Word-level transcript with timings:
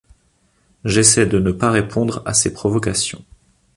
J’essaie 0.83 1.27
de 1.27 1.37
ne 1.37 1.51
pas 1.51 1.69
répondre 1.69 2.23
à 2.25 2.33
ses 2.33 2.51
provocations. 2.51 3.23